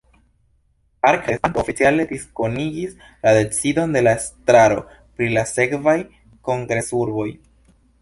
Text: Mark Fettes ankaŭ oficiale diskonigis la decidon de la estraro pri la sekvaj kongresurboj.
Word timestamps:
Mark 1.05 1.19
Fettes 1.27 1.43
ankaŭ 1.49 1.61
oficiale 1.63 2.05
diskonigis 2.13 2.97
la 3.27 3.35
decidon 3.39 3.95
de 3.99 4.05
la 4.09 4.17
estraro 4.23 4.83
pri 4.99 5.33
la 5.39 5.49
sekvaj 5.55 5.99
kongresurboj. 6.51 7.33